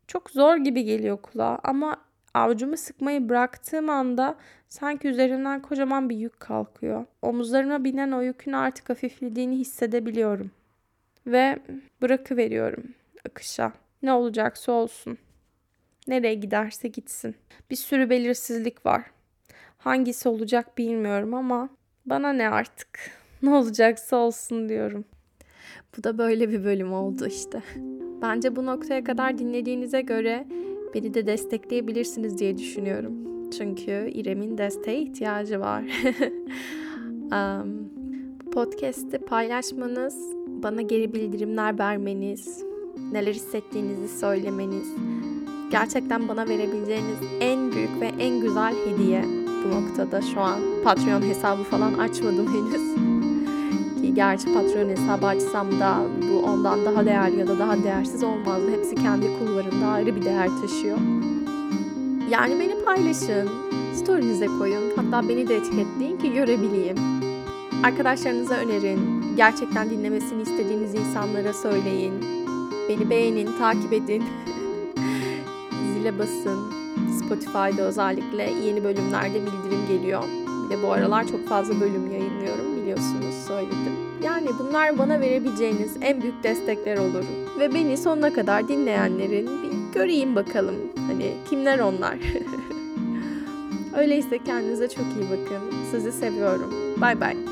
Çok 0.07 0.31
zor 0.31 0.57
gibi 0.57 0.85
geliyor 0.85 1.17
kulağa 1.23 1.59
ama 1.65 1.97
Avucumu 2.39 2.77
sıkmayı 2.77 3.29
bıraktığım 3.29 3.91
anda 3.91 4.37
sanki 4.69 5.09
üzerinden 5.09 5.63
kocaman 5.63 6.11
bir 6.11 6.17
yük 6.17 6.41
kalkıyor. 6.41 7.07
Omuzlarıma 7.23 7.85
binen 7.85 8.13
o 8.13 8.21
yükün 8.21 8.53
artık 8.53 8.91
hafiflediğini 8.91 9.57
hissedebiliyorum. 9.57 10.51
Ve 11.27 11.59
bırakıveriyorum 12.03 12.85
akışa. 13.29 13.73
Ne 14.03 14.13
olacaksa 14.13 14.73
olsun. 14.73 15.19
Nereye 16.07 16.35
giderse 16.35 16.89
gitsin. 16.89 17.35
Bir 17.71 17.77
sürü 17.77 18.11
belirsizlik 18.11 18.87
var. 18.87 19.03
Hangisi 19.79 20.29
olacak 20.29 20.79
bilmiyorum 20.79 21.35
ama 21.35 21.69
bana 22.07 22.33
ne 22.33 22.49
artık. 22.49 22.89
Ne 23.43 23.51
olacaksa 23.51 24.17
olsun 24.17 24.69
diyorum. 24.69 25.05
Bu 25.97 26.05
da 26.05 26.19
böyle 26.19 26.51
bir 26.51 26.65
bölüm 26.65 26.93
oldu 26.93 27.27
işte. 27.27 27.63
Bence 28.23 28.57
bu 28.57 28.67
noktaya 28.67 29.05
kadar 29.05 29.39
dinlediğinize 29.39 30.01
göre 30.01 30.47
beni 30.95 31.15
de 31.15 31.27
destekleyebilirsiniz 31.27 32.39
diye 32.39 32.59
düşünüyorum. 32.59 33.13
Çünkü 33.59 34.11
İrem'in 34.15 34.59
desteğe 34.59 35.03
ihtiyacı 35.03 35.61
var. 35.61 35.83
um, 37.33 37.91
bu 38.45 38.51
podcast'i 38.51 39.19
paylaşmanız, 39.19 40.17
bana 40.47 40.83
geri 40.83 41.13
bildirimler 41.13 41.79
vermeniz, 41.79 42.65
neler 43.13 43.35
hissettiğinizi 43.35 44.19
söylemeniz, 44.19 44.89
gerçekten 45.71 46.29
bana 46.29 46.49
verebileceğiniz 46.49 47.19
en 47.41 47.73
büyük 47.73 48.01
ve 48.01 48.07
en 48.07 48.41
güzel 48.41 48.75
hediye 48.87 49.25
bu 49.65 49.71
noktada 49.71 50.23
şu 50.23 50.41
an. 50.41 50.61
Patreon 50.85 51.23
hesabı 51.23 51.63
falan 51.63 51.95
açmadım 51.95 52.47
henüz. 52.47 53.08
Ki 54.09 54.15
gerçi 54.15 54.55
Patreon 54.55 54.89
hesabı 54.89 55.27
açsam 55.27 55.81
da 55.81 56.01
bu 56.31 56.39
ondan 56.39 56.85
daha 56.85 57.07
değerli 57.07 57.41
ya 57.41 57.49
da 57.49 57.59
daha 57.59 57.85
değersiz 57.85 58.23
olmazdı. 58.23 58.71
Hepsi 58.71 58.95
kendi 58.95 59.27
kulvarında 59.39 59.87
ayrı 59.87 60.17
bir 60.17 60.23
değer 60.23 60.49
taşıyor. 60.63 60.99
Yani 62.31 62.61
beni 62.61 62.85
paylaşın, 62.85 63.49
story'nize 63.95 64.47
koyun. 64.47 64.83
Hatta 64.97 65.29
beni 65.29 65.49
de 65.49 65.57
etiketleyin 65.57 66.19
ki 66.19 66.33
görebileyim. 66.33 66.97
Arkadaşlarınıza 67.85 68.55
önerin. 68.55 69.01
Gerçekten 69.37 69.91
dinlemesini 69.91 70.43
istediğiniz 70.43 70.95
insanlara 70.95 71.53
söyleyin. 71.53 72.15
Beni 72.89 73.11
beğenin, 73.11 73.59
takip 73.59 73.93
edin. 73.93 74.23
Zile 75.95 76.19
basın. 76.19 76.73
Spotify'da 77.19 77.83
özellikle 77.83 78.51
yeni 78.67 78.85
bölümlerde 78.85 79.41
bildirim 79.41 79.87
geliyor. 79.89 80.23
Bir 80.65 80.77
de 80.77 80.83
bu 80.83 80.93
aralar 80.93 81.29
çok 81.29 81.49
fazla 81.49 81.81
bölüm 81.81 82.13
yayınlıyorum 82.13 82.78
biliyorsunuz 82.89 83.35
söyledim. 83.47 83.93
Yani 84.25 84.49
bunlar 84.59 84.99
bana 84.99 85.21
verebileceğiniz 85.21 85.97
en 86.01 86.23
büyük 86.23 86.43
destekler 86.45 86.97
olur. 86.97 87.25
Ve 87.59 87.75
beni 87.75 87.97
sonuna 87.97 88.33
kadar 88.33 88.69
dinleyenlerin 88.69 89.47
bir 89.63 89.95
göreyim 89.95 90.37
bakalım. 90.37 90.77
Hani 91.07 91.33
kimler 91.51 91.79
onlar? 91.79 92.19
Öyleyse 93.97 94.39
kendinize 94.45 94.89
çok 94.89 95.05
iyi 95.05 95.25
bakın. 95.31 95.63
Sizi 95.91 96.13
seviyorum. 96.13 96.75
Bay 97.01 97.21
bay. 97.21 97.48